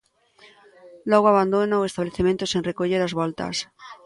[1.11, 3.55] Logo abandona o establecemento sen recoller as voltas.